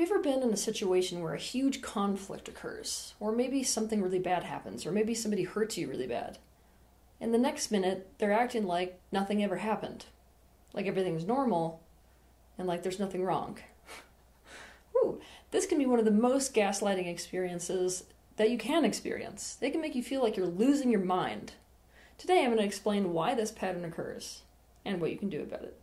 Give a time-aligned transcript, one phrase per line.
[0.00, 3.14] you ever been in a situation where a huge conflict occurs?
[3.20, 6.38] Or maybe something really bad happens, or maybe somebody hurts you really bad.
[7.20, 10.06] And the next minute, they're acting like nothing ever happened.
[10.72, 11.82] Like everything's normal,
[12.56, 13.58] and like there's nothing wrong.
[14.96, 15.20] Ooh,
[15.50, 18.04] this can be one of the most gaslighting experiences
[18.36, 19.54] that you can experience.
[19.60, 21.52] They can make you feel like you're losing your mind.
[22.16, 24.42] Today, I'm going to explain why this pattern occurs
[24.82, 25.78] and what you can do about it.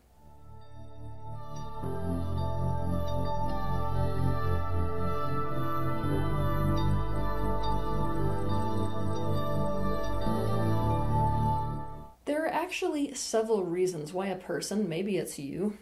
[12.67, 15.77] Actually several reasons why a person, maybe it's you,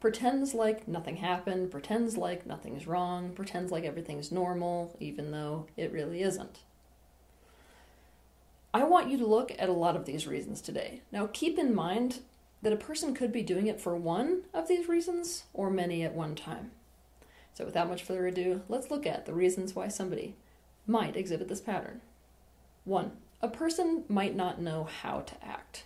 [0.00, 5.92] pretends like nothing happened, pretends like nothing's wrong, pretends like everything's normal, even though it
[5.92, 6.58] really isn't.
[8.74, 11.02] I want you to look at a lot of these reasons today.
[11.12, 12.18] Now, keep in mind
[12.62, 16.16] that a person could be doing it for one of these reasons or many at
[16.16, 16.72] one time.
[17.54, 20.34] So, without much further ado, let's look at the reasons why somebody
[20.88, 22.00] might exhibit this pattern.
[22.84, 25.84] One, a person might not know how to act.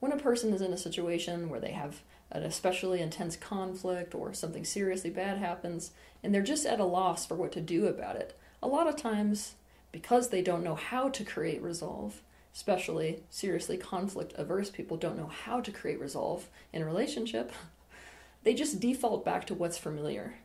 [0.00, 4.32] When a person is in a situation where they have an especially intense conflict or
[4.32, 8.16] something seriously bad happens and they're just at a loss for what to do about
[8.16, 9.54] it, a lot of times,
[9.92, 12.22] because they don't know how to create resolve,
[12.54, 17.52] especially seriously conflict averse people don't know how to create resolve in a relationship,
[18.42, 20.36] they just default back to what's familiar,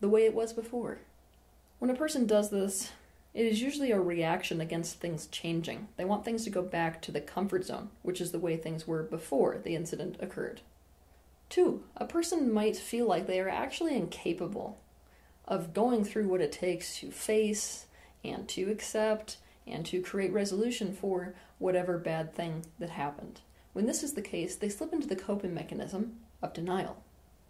[0.00, 0.98] the way it was before.
[1.78, 2.90] When a person does this,
[3.32, 5.88] it is usually a reaction against things changing.
[5.96, 8.86] They want things to go back to the comfort zone, which is the way things
[8.86, 10.62] were before the incident occurred.
[11.48, 14.78] Two, a person might feel like they are actually incapable
[15.46, 17.86] of going through what it takes to face
[18.24, 23.40] and to accept and to create resolution for whatever bad thing that happened.
[23.72, 27.02] When this is the case, they slip into the coping mechanism of denial.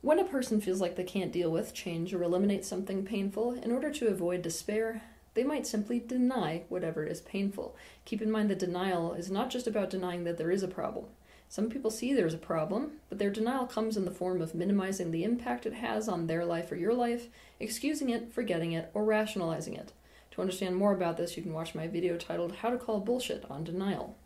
[0.02, 3.70] When a person feels like they can't deal with, change, or eliminate something painful, in
[3.70, 5.02] order to avoid despair,
[5.34, 7.76] they might simply deny whatever is painful.
[8.04, 11.06] Keep in mind that denial is not just about denying that there is a problem.
[11.48, 15.10] Some people see there's a problem, but their denial comes in the form of minimizing
[15.10, 17.26] the impact it has on their life or your life,
[17.58, 19.92] excusing it, forgetting it, or rationalizing it.
[20.32, 23.44] To understand more about this, you can watch my video titled How to Call Bullshit
[23.50, 24.16] on Denial.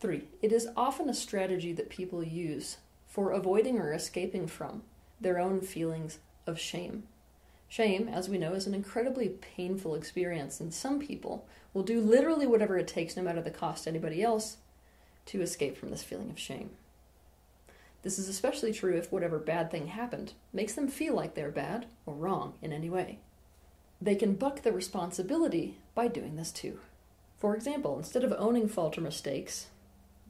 [0.00, 0.24] 3.
[0.42, 2.76] It is often a strategy that people use
[3.06, 4.82] for avoiding or escaping from
[5.20, 7.04] their own feelings of shame.
[7.72, 12.46] Shame, as we know, is an incredibly painful experience, and some people will do literally
[12.46, 14.58] whatever it takes, no matter the cost to anybody else,
[15.24, 16.68] to escape from this feeling of shame.
[18.02, 21.86] This is especially true if whatever bad thing happened makes them feel like they're bad
[22.04, 23.20] or wrong in any way.
[24.02, 26.78] They can buck the responsibility by doing this too.
[27.38, 29.68] For example, instead of owning fault or mistakes,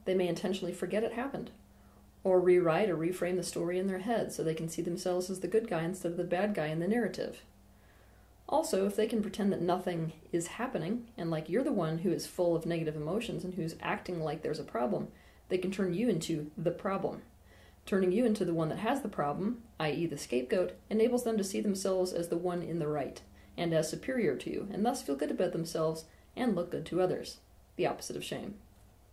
[0.05, 1.51] they may intentionally forget it happened
[2.25, 5.41] or rewrite or reframe the story in their head so they can see themselves as
[5.41, 7.43] the good guy instead of the bad guy in the narrative.
[8.49, 12.13] Also, if they can pretend that nothing is happening, and like you're the one who
[12.13, 15.09] is full of negative emotions and who's acting like there's a problem,
[15.49, 17.23] they can turn you into the problem.
[17.87, 21.45] Turning you into the one that has the problem, i.e., the scapegoat, enables them to
[21.45, 23.23] see themselves as the one in the right
[23.57, 26.05] and as superior to you, and thus feel good about themselves
[26.37, 27.39] and look good to others.
[27.77, 28.55] The opposite of shame.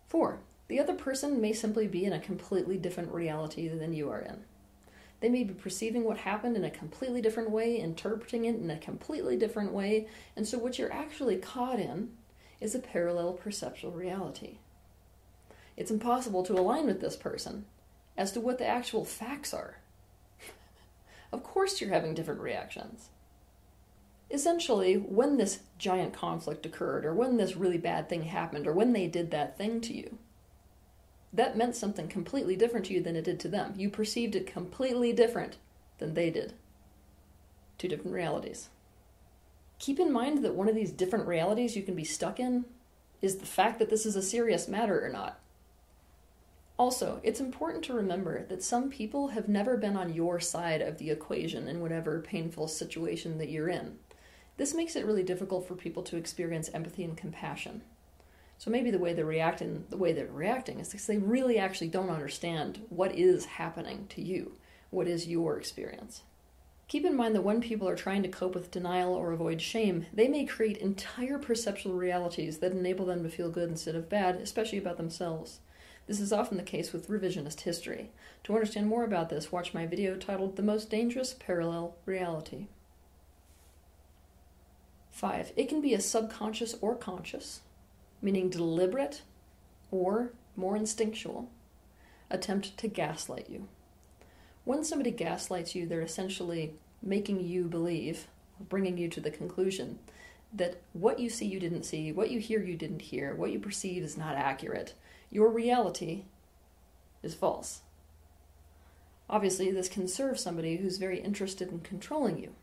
[0.07, 0.39] 4.
[0.69, 4.44] The other person may simply be in a completely different reality than you are in.
[5.19, 8.78] They may be perceiving what happened in a completely different way, interpreting it in a
[8.78, 12.12] completely different way, and so what you're actually caught in
[12.62, 14.59] is a parallel perceptual reality.
[15.75, 17.66] It's impossible to align with this person
[18.16, 19.78] as to what the actual facts are.
[21.31, 23.09] of course, you're having different reactions.
[24.30, 28.94] Essentially, when this giant conflict occurred, or when this really bad thing happened, or when
[28.94, 30.19] they did that thing to you,
[31.31, 33.73] that meant something completely different to you than it did to them.
[33.78, 35.57] You perceived it completely different
[36.00, 36.53] than they did.
[37.78, 38.69] Two different realities.
[39.78, 42.66] Keep in mind that one of these different realities you can be stuck in
[43.22, 45.39] is the fact that this is a serious matter or not.
[46.78, 50.97] Also, it's important to remember that some people have never been on your side of
[50.97, 53.98] the equation in whatever painful situation that you're in.
[54.56, 57.81] This makes it really difficult for people to experience empathy and compassion.
[58.59, 61.88] So maybe the way they're reacting, the way they're reacting is because they really actually
[61.88, 64.57] don't understand what is happening to you,
[64.89, 66.23] what is your experience.
[66.89, 70.07] Keep in mind that when people are trying to cope with denial or avoid shame,
[70.11, 74.35] they may create entire perceptual realities that enable them to feel good instead of bad,
[74.35, 75.62] especially about themselves.
[76.07, 78.12] This is often the case with revisionist history.
[78.44, 82.67] To understand more about this, watch my video titled The Most Dangerous Parallel Reality.
[85.12, 85.53] 5.
[85.55, 87.62] It can be a subconscious or conscious,
[88.21, 89.21] meaning deliberate
[89.92, 91.50] or more instinctual,
[92.30, 93.68] attempt to gaslight you.
[94.66, 98.27] When somebody gaslights you, they're essentially making you believe,
[98.60, 100.00] bringing you to the conclusion
[100.54, 103.60] that what you see you didn't see, what you hear you didn't hear, what you
[103.60, 104.94] perceive is not accurate.
[105.30, 106.24] Your reality
[107.22, 107.81] is false.
[109.30, 112.56] Obviously, this can serve somebody who's very interested in controlling you.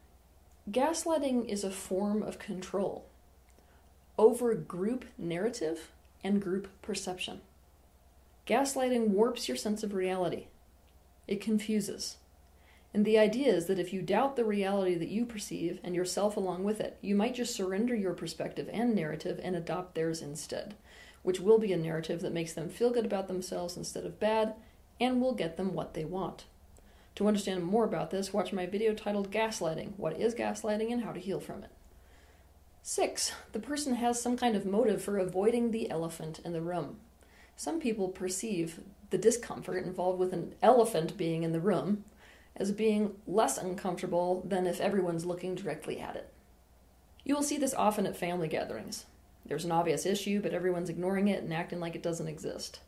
[0.69, 3.07] Gaslighting is a form of control
[4.19, 5.91] over group narrative
[6.25, 7.41] and group perception.
[8.47, 10.47] Gaslighting warps your sense of reality.
[11.27, 12.17] It confuses.
[12.95, 16.37] And the idea is that if you doubt the reality that you perceive and yourself
[16.37, 20.75] along with it, you might just surrender your perspective and narrative and adopt theirs instead,
[21.23, 24.55] which will be a narrative that makes them feel good about themselves instead of bad
[24.99, 26.45] and will get them what they want.
[27.17, 31.13] To understand more about this, watch my video titled Gaslighting What is Gaslighting and How
[31.13, 31.71] to Heal from It.
[32.89, 33.33] 6.
[33.51, 36.99] The person has some kind of motive for avoiding the elephant in the room.
[37.57, 38.79] Some people perceive
[39.11, 42.05] the discomfort involved with an elephant being in the room
[42.55, 46.33] as being less uncomfortable than if everyone's looking directly at it.
[47.25, 49.07] You will see this often at family gatherings.
[49.45, 52.79] There's an obvious issue, but everyone's ignoring it and acting like it doesn't exist.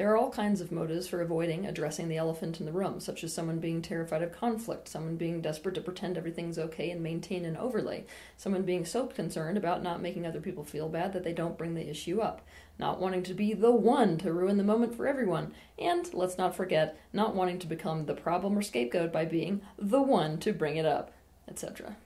[0.00, 3.22] There are all kinds of motives for avoiding addressing the elephant in the room, such
[3.22, 7.44] as someone being terrified of conflict, someone being desperate to pretend everything's okay and maintain
[7.44, 8.06] an overlay,
[8.38, 11.74] someone being so concerned about not making other people feel bad that they don't bring
[11.74, 12.40] the issue up,
[12.78, 16.56] not wanting to be the one to ruin the moment for everyone, and, let's not
[16.56, 20.78] forget, not wanting to become the problem or scapegoat by being the one to bring
[20.78, 21.12] it up,
[21.46, 21.98] etc.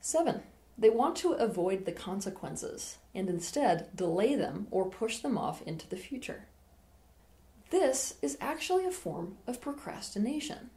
[0.00, 0.40] 7.
[0.78, 5.86] They want to avoid the consequences and instead delay them or push them off into
[5.86, 6.46] the future.
[7.70, 10.70] This is actually a form of procrastination.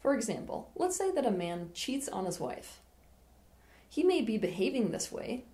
[0.00, 2.80] For example, let's say that a man cheats on his wife.
[3.88, 5.44] He may be behaving this way,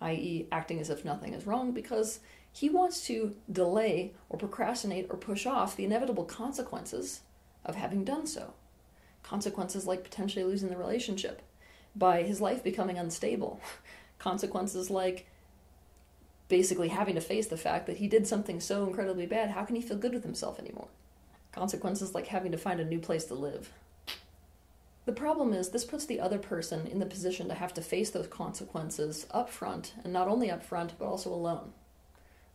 [0.00, 2.20] i.e., acting as if nothing is wrong, because
[2.52, 7.20] he wants to delay or procrastinate or push off the inevitable consequences
[7.64, 8.52] of having done so.
[9.22, 11.42] Consequences like potentially losing the relationship,
[11.96, 13.60] by his life becoming unstable,
[14.18, 15.26] consequences like
[16.48, 19.76] basically having to face the fact that he did something so incredibly bad, how can
[19.76, 20.88] he feel good with himself anymore?
[21.52, 23.72] Consequences like having to find a new place to live.
[25.06, 28.10] The problem is, this puts the other person in the position to have to face
[28.10, 31.72] those consequences up front, and not only up front, but also alone.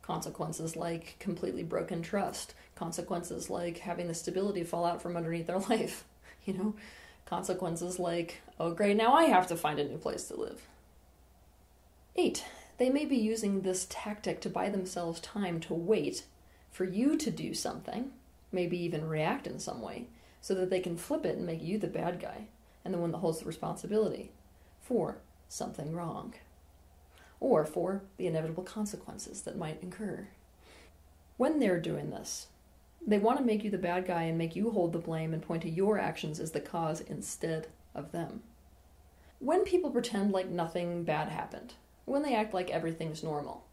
[0.02, 5.58] Consequences like completely broken trust, consequences like having the stability fall out from underneath their
[5.70, 6.04] life,
[6.44, 6.74] you know,
[7.24, 10.60] consequences like, oh great, now I have to find a new place to live.
[12.16, 12.44] 8.
[12.82, 16.24] They may be using this tactic to buy themselves time to wait
[16.72, 18.10] for you to do something,
[18.50, 20.08] maybe even react in some way,
[20.40, 22.48] so that they can flip it and make you the bad guy
[22.84, 24.32] and the one that holds the responsibility
[24.80, 25.18] for
[25.48, 26.34] something wrong
[27.38, 30.26] or for the inevitable consequences that might incur.
[31.36, 32.48] When they're doing this,
[33.06, 35.40] they want to make you the bad guy and make you hold the blame and
[35.40, 38.42] point to your actions as the cause instead of them.
[39.38, 43.64] When people pretend like nothing bad happened, when they act like everything's normal.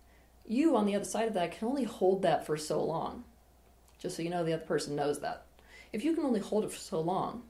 [0.47, 3.23] You, on the other side of that, can only hold that for so long.
[3.99, 5.45] Just so you know, the other person knows that.
[5.91, 7.43] If you can only hold it for so long,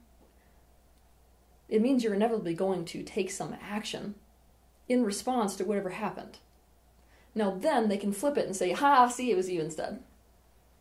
[1.70, 4.16] it means you're inevitably going to take some action
[4.88, 6.40] in response to whatever happened.
[7.36, 10.02] Now, then they can flip it and say, Ha, see, it was you instead.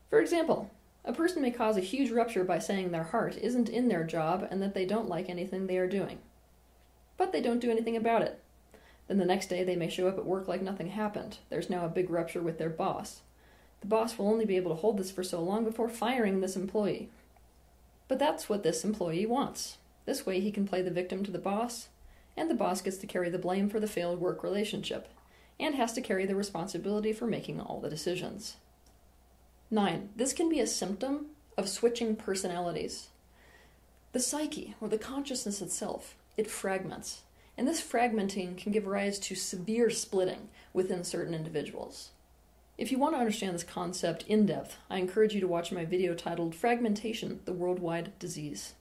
[0.08, 0.70] For example,
[1.04, 4.46] a person may cause a huge rupture by saying their heart isn't in their job
[4.50, 6.18] and that they don't like anything they are doing.
[7.16, 8.40] But they don't do anything about it.
[9.08, 11.38] Then the next day they may show up at work like nothing happened.
[11.48, 13.22] There's now a big rupture with their boss.
[13.80, 16.56] The boss will only be able to hold this for so long before firing this
[16.56, 17.08] employee.
[18.06, 19.78] But that's what this employee wants.
[20.04, 21.88] This way he can play the victim to the boss,
[22.36, 25.08] and the boss gets to carry the blame for the failed work relationship,
[25.58, 28.56] and has to carry the responsibility for making all the decisions.
[29.70, 30.10] 9.
[30.16, 33.08] This can be a symptom of switching personalities.
[34.12, 37.22] The psyche, or the consciousness itself, it fragments
[37.58, 42.10] and this fragmenting can give rise to severe splitting within certain individuals.
[42.78, 45.84] If you want to understand this concept in depth, I encourage you to watch my
[45.84, 48.74] video titled Fragmentation The Worldwide Disease.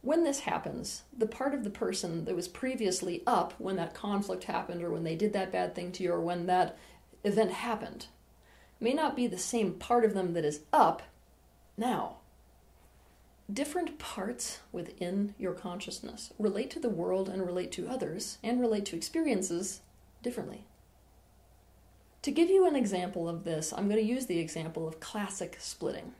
[0.00, 4.44] When this happens, the part of the person that was previously up when that conflict
[4.44, 6.78] happened, or when they did that bad thing to you, or when that
[7.22, 8.06] event happened,
[8.80, 11.02] may not be the same part of them that is up
[11.76, 12.16] now
[13.52, 18.86] different parts within your consciousness relate to the world and relate to others and relate
[18.86, 19.80] to experiences
[20.22, 20.64] differently.
[22.22, 25.58] To give you an example of this, I'm going to use the example of classic
[25.60, 26.12] splitting.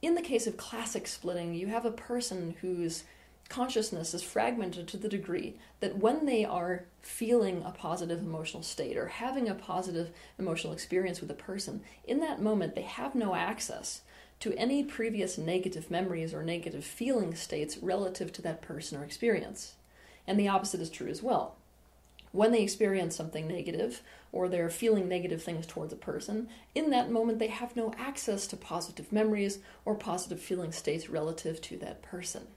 [0.00, 3.04] In the case of classic splitting, you have a person whose
[3.50, 8.96] consciousness is fragmented to the degree that when they are feeling a positive emotional state
[8.96, 13.34] or having a positive emotional experience with a person, in that moment they have no
[13.34, 14.00] access
[14.42, 19.74] to any previous negative memories or negative feeling states relative to that person or experience.
[20.26, 21.54] And the opposite is true as well.
[22.32, 27.08] When they experience something negative or they're feeling negative things towards a person, in that
[27.08, 32.02] moment they have no access to positive memories or positive feeling states relative to that
[32.02, 32.48] person.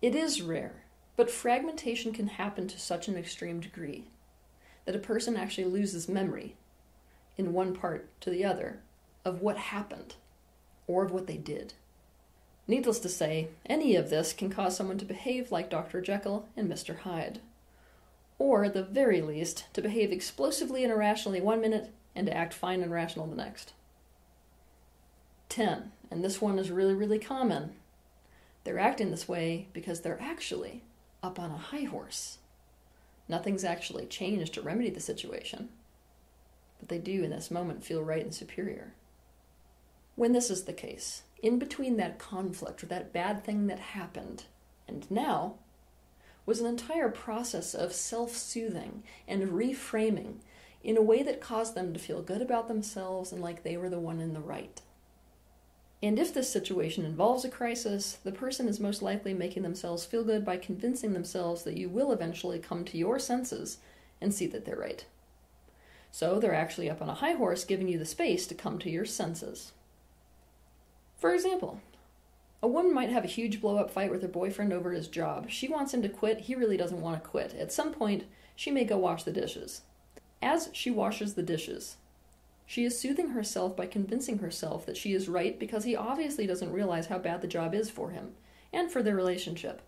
[0.00, 0.84] It is rare,
[1.16, 4.04] but fragmentation can happen to such an extreme degree
[4.84, 6.54] that a person actually loses memory
[7.36, 8.78] in one part to the other
[9.24, 10.14] of what happened
[10.86, 11.74] or of what they did.
[12.66, 16.00] Needless to say, any of this can cause someone to behave like Dr.
[16.00, 17.00] Jekyll and Mr.
[17.00, 17.40] Hyde.
[18.38, 22.54] Or, at the very least, to behave explosively and irrationally one minute and to act
[22.54, 23.72] fine and rational the next.
[25.50, 25.92] 10.
[26.10, 27.72] And this one is really, really common.
[28.64, 30.82] They're acting this way because they're actually
[31.22, 32.38] up on a high horse.
[33.28, 35.68] Nothing's actually changed to remedy the situation,
[36.78, 38.92] but they do in this moment feel right and superior.
[40.16, 44.44] When this is the case, in between that conflict or that bad thing that happened
[44.86, 45.56] and now
[46.46, 50.36] was an entire process of self soothing and reframing
[50.82, 53.88] in a way that caused them to feel good about themselves and like they were
[53.88, 54.82] the one in the right.
[56.02, 60.22] And if this situation involves a crisis, the person is most likely making themselves feel
[60.22, 63.78] good by convincing themselves that you will eventually come to your senses
[64.20, 65.06] and see that they're right.
[66.10, 68.90] So they're actually up on a high horse giving you the space to come to
[68.90, 69.72] your senses.
[71.24, 71.80] For example,
[72.62, 75.48] a woman might have a huge blow up fight with her boyfriend over his job.
[75.48, 77.54] She wants him to quit, he really doesn't want to quit.
[77.54, 79.80] At some point, she may go wash the dishes.
[80.42, 81.96] As she washes the dishes,
[82.66, 86.72] she is soothing herself by convincing herself that she is right because he obviously doesn't
[86.74, 88.34] realize how bad the job is for him
[88.70, 89.80] and for their relationship.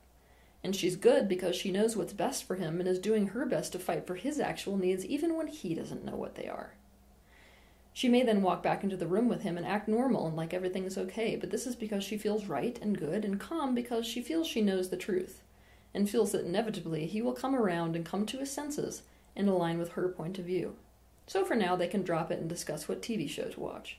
[0.64, 3.72] And she's good because she knows what's best for him and is doing her best
[3.72, 6.72] to fight for his actual needs even when he doesn't know what they are.
[7.96, 10.52] She may then walk back into the room with him and act normal and like
[10.52, 14.06] everything is okay, but this is because she feels right and good and calm because
[14.06, 15.40] she feels she knows the truth
[15.94, 19.00] and feels that inevitably he will come around and come to his senses
[19.34, 20.76] and align with her point of view.
[21.26, 23.96] So for now, they can drop it and discuss what TV show to watch.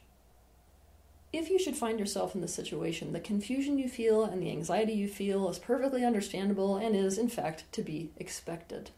[1.33, 4.93] If you should find yourself in this situation, the confusion you feel and the anxiety
[4.93, 8.91] you feel is perfectly understandable and is, in fact, to be expected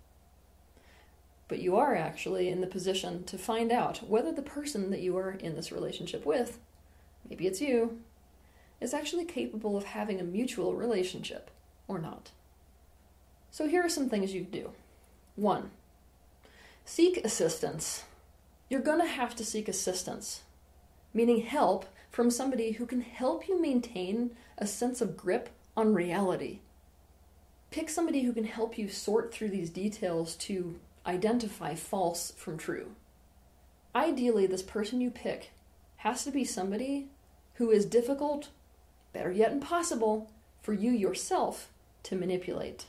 [1.49, 5.17] but you are actually in the position to find out whether the person that you
[5.17, 6.59] are in this relationship with,
[7.27, 7.99] maybe it's you,
[8.79, 11.51] is actually capable of having a mutual relationship
[11.87, 12.29] or not.
[13.51, 14.71] So here are some things you do.
[15.35, 15.71] One,
[16.85, 18.03] seek assistance.
[18.69, 20.43] You're going to have to seek assistance,
[21.15, 26.59] meaning help from somebody who can help you maintain a sense of grip on reality.
[27.71, 30.79] Pick somebody who can help you sort through these details to
[31.09, 32.91] identify false from true.
[33.95, 35.51] Ideally, this person you pick
[35.97, 37.07] has to be somebody
[37.55, 38.49] who is difficult,
[39.11, 40.29] better yet, impossible
[40.61, 41.69] for you yourself
[42.03, 42.85] to manipulate.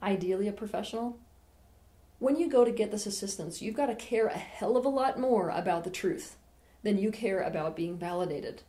[0.00, 1.18] Ideally, a professional.
[2.20, 4.88] When you go to get this assistance, you've got to care a hell of a
[4.88, 6.36] lot more about the truth
[6.84, 8.62] than you care about being validated.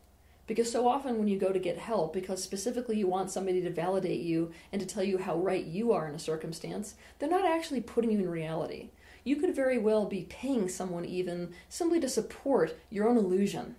[0.47, 3.69] Because so often when you go to get help, because specifically you want somebody to
[3.69, 7.45] validate you and to tell you how right you are in a circumstance, they're not
[7.45, 8.89] actually putting you in reality.
[9.23, 13.75] You could very well be paying someone even simply to support your own illusion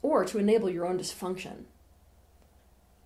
[0.00, 1.64] or to enable your own dysfunction.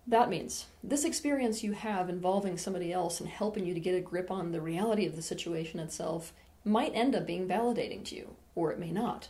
[0.05, 4.01] That means this experience you have involving somebody else and helping you to get a
[4.01, 6.33] grip on the reality of the situation itself
[6.65, 9.29] might end up being validating to you, or it may not.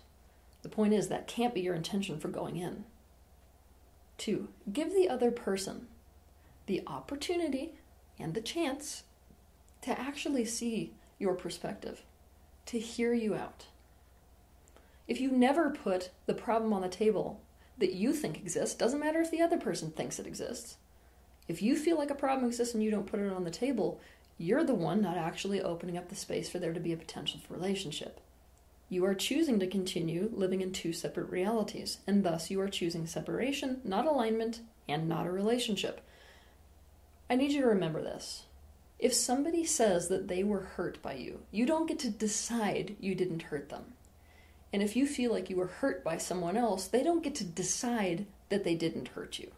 [0.62, 2.86] The point is, that can't be your intention for going in.
[4.20, 5.88] Two, give the other person
[6.66, 7.74] the opportunity
[8.20, 9.04] and the chance
[9.82, 12.04] to actually see your perspective,
[12.66, 13.68] to hear you out.
[15.08, 17.40] If you never put the problem on the table
[17.78, 20.76] that you think exists, doesn't matter if the other person thinks it exists.
[21.48, 24.02] If you feel like a problem exists and you don't put it on the table,
[24.38, 27.40] you're the one not actually opening up the space for there to be a potential
[27.40, 28.20] for relationship.
[28.92, 33.06] You are choosing to continue living in two separate realities, and thus you are choosing
[33.06, 36.02] separation, not alignment, and not a relationship.
[37.30, 38.46] I need you to remember this.
[38.98, 43.14] If somebody says that they were hurt by you, you don't get to decide you
[43.14, 43.94] didn't hurt them.
[44.74, 47.44] And if you feel like you were hurt by someone else, they don't get to
[47.44, 49.52] decide that they didn't hurt you.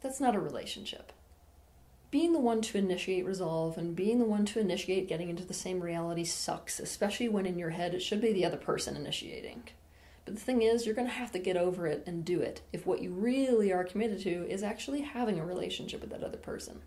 [0.00, 1.12] That's not a relationship
[2.12, 5.54] being the one to initiate resolve and being the one to initiate getting into the
[5.54, 9.64] same reality sucks, especially when in your head it should be the other person initiating.
[10.26, 12.60] But the thing is, you're going to have to get over it and do it
[12.70, 16.36] if what you really are committed to is actually having a relationship with that other
[16.36, 16.82] person.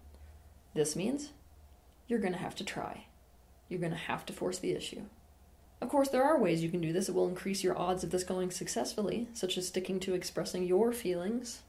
[0.76, 1.32] This means
[2.08, 3.08] you're going to have to try.
[3.68, 5.02] You're going to have to force the issue.
[5.82, 8.12] Of course, there are ways you can do this that will increase your odds of
[8.12, 11.64] this going successfully, such as sticking to expressing your feelings.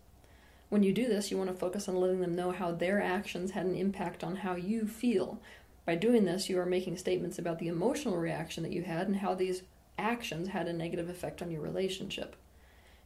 [0.69, 3.53] When you do this, you want to focus on letting them know how their actions
[3.53, 5.41] had an impact on how you feel.
[5.85, 9.17] By doing this, you are making statements about the emotional reaction that you had and
[9.17, 9.63] how these
[9.97, 12.35] actions had a negative effect on your relationship.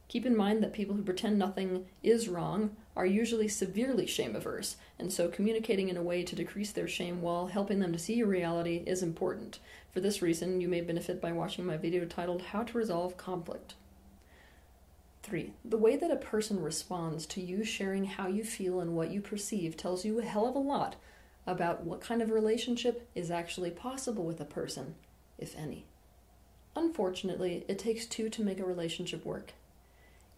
[0.07, 4.75] Keep in mind that people who pretend nothing is wrong are usually severely shame averse,
[4.99, 8.15] and so communicating in a way to decrease their shame while helping them to see
[8.15, 9.59] your reality is important.
[9.93, 13.75] For this reason, you may benefit by watching my video titled How to Resolve Conflict.
[15.23, 15.53] 3.
[15.63, 19.21] The way that a person responds to you sharing how you feel and what you
[19.21, 20.95] perceive tells you a hell of a lot
[21.45, 24.95] about what kind of relationship is actually possible with a person,
[25.37, 25.85] if any.
[26.75, 29.53] Unfortunately, it takes two to make a relationship work.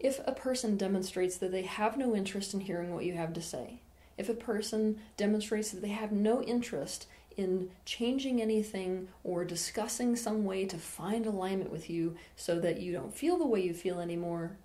[0.00, 3.42] If a person demonstrates that they have no interest in hearing what you have to
[3.42, 3.80] say,
[4.18, 10.44] if a person demonstrates that they have no interest in changing anything or discussing some
[10.44, 14.00] way to find alignment with you so that you don't feel the way you feel
[14.00, 14.56] anymore,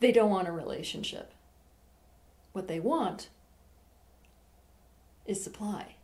[0.00, 1.32] they don't want a relationship.
[2.52, 3.28] What they want
[5.26, 5.96] is supply.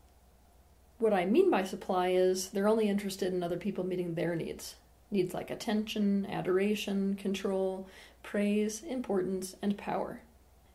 [0.98, 4.76] What I mean by supply is they're only interested in other people meeting their needs.
[5.10, 7.88] Needs like attention, adoration, control,
[8.22, 10.20] praise, importance, and power.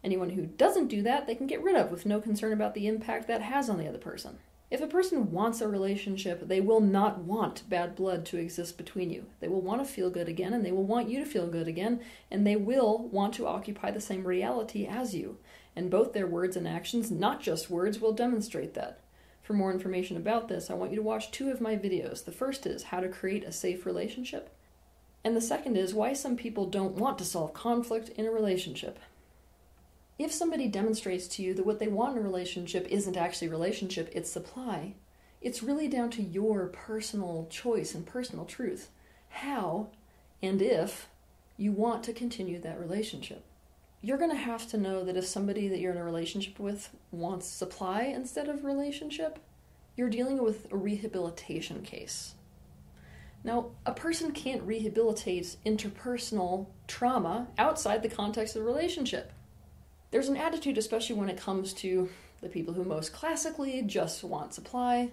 [0.04, 2.88] Anyone who doesn't do that, they can get rid of with no concern about the
[2.88, 4.38] impact that has on the other person.
[4.70, 9.10] If a person wants a relationship, they will not want bad blood to exist between
[9.10, 9.28] you.
[9.40, 11.70] They will want to feel good again, and they will want you to feel good
[11.70, 15.38] again, and they will want to occupy the same reality as you.
[15.74, 19.00] And both their words and actions, not just words, will demonstrate that.
[19.42, 22.26] For more information about this, I want you to watch two of my videos.
[22.26, 24.54] The first is how to create a safe relationship,
[25.24, 29.00] and the second is why some people don't want to solve conflict in a relationship.
[30.18, 34.10] If somebody demonstrates to you that what they want in a relationship isn't actually relationship,
[34.14, 34.96] it's supply,
[35.42, 38.90] it's really down to your personal choice and personal truth.
[39.30, 39.90] How
[40.42, 41.08] and if
[41.58, 43.44] you want to continue that relationship.
[44.02, 46.96] You're going to have to know that if somebody that you're in a relationship with
[47.12, 49.40] wants supply instead of relationship,
[49.96, 52.36] you're dealing with a rehabilitation case.
[53.44, 59.32] Now, a person can't rehabilitate interpersonal trauma outside the context of a relationship.
[60.12, 62.10] There's an attitude, especially when it comes to
[62.42, 65.12] the people who most classically just want supply,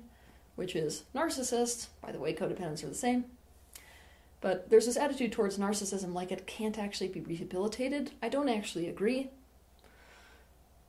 [0.57, 1.89] which is narcissists.
[2.01, 3.25] By the way, codependents are the same.
[4.41, 8.13] But there's this attitude towards narcissism like it can't actually be rehabilitated.
[8.23, 9.31] I don't actually agree.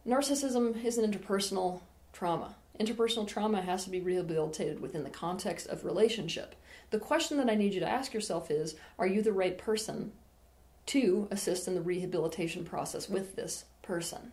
[0.06, 1.80] Narcissism is an interpersonal
[2.13, 2.56] trauma.
[2.80, 6.56] Interpersonal trauma has to be rehabilitated within the context of relationship.
[6.91, 10.12] The question that I need you to ask yourself is Are you the right person
[10.88, 14.32] to assist in the rehabilitation process with this person?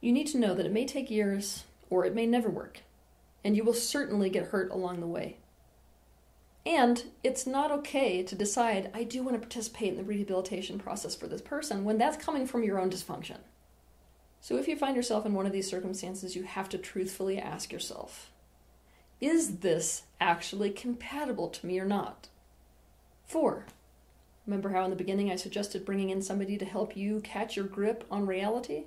[0.00, 2.80] You need to know that it may take years or it may never work,
[3.44, 5.38] and you will certainly get hurt along the way.
[6.64, 11.14] And it's not okay to decide, I do want to participate in the rehabilitation process
[11.14, 13.38] for this person when that's coming from your own dysfunction.
[14.40, 17.72] So if you find yourself in one of these circumstances, you have to truthfully ask
[17.72, 18.30] yourself
[19.20, 22.28] is this actually compatible to me or not?
[23.24, 23.66] Four,
[24.46, 27.66] remember how in the beginning I suggested bringing in somebody to help you catch your
[27.66, 28.84] grip on reality?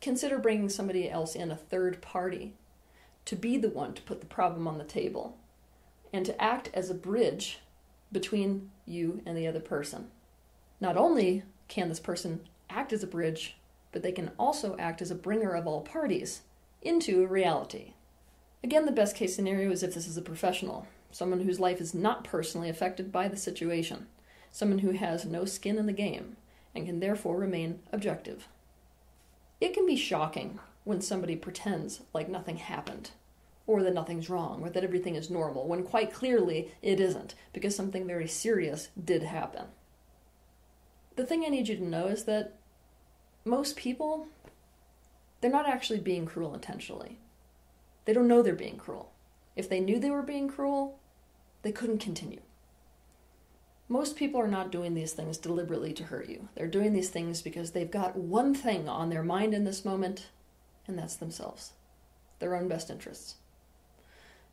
[0.00, 2.54] Consider bringing somebody else in, a third party,
[3.24, 5.36] to be the one to put the problem on the table
[6.12, 7.60] and to act as a bridge
[8.12, 10.08] between you and the other person.
[10.80, 13.56] Not only can this person act as a bridge,
[13.92, 16.42] but they can also act as a bringer of all parties
[16.82, 17.94] into reality.
[18.62, 21.94] Again, the best case scenario is if this is a professional, someone whose life is
[21.94, 24.06] not personally affected by the situation,
[24.56, 26.34] someone who has no skin in the game
[26.74, 28.48] and can therefore remain objective.
[29.60, 33.10] It can be shocking when somebody pretends like nothing happened,
[33.66, 37.76] or that nothing's wrong, or that everything is normal, when quite clearly it isn't, because
[37.76, 39.66] something very serious did happen.
[41.16, 42.54] The thing I need you to know is that
[43.44, 44.26] most people,
[45.42, 47.18] they're not actually being cruel intentionally.
[48.06, 49.12] They don't know they're being cruel.
[49.54, 50.98] If they knew they were being cruel,
[51.60, 52.40] they couldn't continue.
[53.88, 56.48] Most people are not doing these things deliberately to hurt you.
[56.54, 60.26] They're doing these things because they've got one thing on their mind in this moment,
[60.88, 61.72] and that's themselves,
[62.40, 63.36] their own best interests.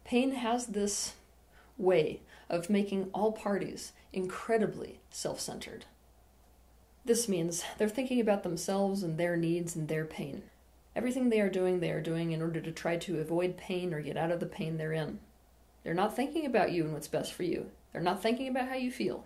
[0.04, 1.13] Pain has this
[1.78, 5.86] way of making all parties incredibly self centered.
[7.06, 10.43] This means they're thinking about themselves and their needs and their pain.
[10.96, 14.02] Everything they are doing, they are doing in order to try to avoid pain or
[14.02, 15.19] get out of the pain they're in.
[15.84, 17.72] They're not thinking about you and what's best for you.
[17.93, 19.25] They're not thinking about how you feel.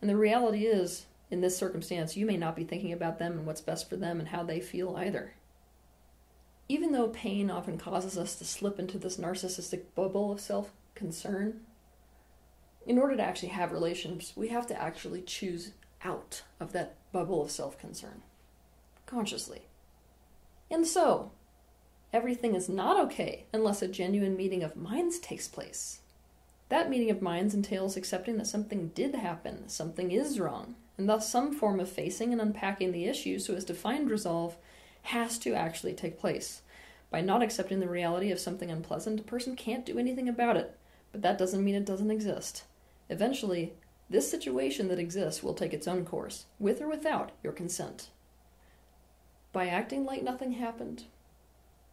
[0.00, 3.46] And the reality is, in this circumstance, you may not be thinking about them and
[3.46, 5.34] what's best for them and how they feel either.
[6.68, 11.60] Even though pain often causes us to slip into this narcissistic bubble of self concern,
[12.86, 15.72] in order to actually have relations, we have to actually choose
[16.04, 18.22] out of that bubble of self concern
[19.06, 19.62] consciously.
[20.70, 21.30] And so,
[22.12, 26.00] everything is not okay unless a genuine meeting of minds takes place.
[26.68, 31.30] That meeting of minds entails accepting that something did happen, something is wrong, and thus
[31.30, 34.56] some form of facing and unpacking the issue so as to find resolve
[35.02, 36.62] has to actually take place.
[37.10, 40.76] By not accepting the reality of something unpleasant, a person can't do anything about it,
[41.12, 42.64] but that doesn't mean it doesn't exist.
[43.08, 43.74] Eventually,
[44.10, 48.08] this situation that exists will take its own course, with or without your consent.
[49.52, 51.04] By acting like nothing happened,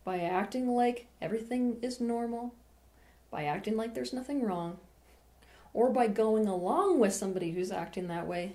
[0.03, 2.55] by acting like everything is normal,
[3.33, 4.77] by acting like there's nothing wrong,
[5.73, 8.53] or by going along with somebody who's acting that way,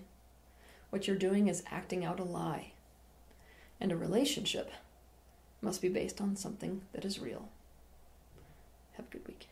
[0.91, 2.71] what you're doing is acting out a lie.
[3.81, 4.71] And a relationship
[5.61, 7.49] must be based on something that is real.
[8.93, 9.49] Have a good week.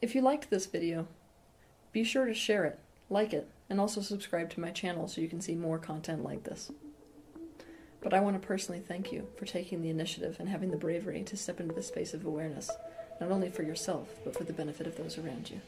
[0.00, 1.06] If you liked this video,
[1.92, 2.78] be sure to share it,
[3.10, 6.44] like it, and also subscribe to my channel so you can see more content like
[6.44, 6.72] this.
[8.00, 11.22] But I want to personally thank you for taking the initiative and having the bravery
[11.24, 12.70] to step into the space of awareness,
[13.20, 15.60] not only for yourself, but for the benefit of those around you.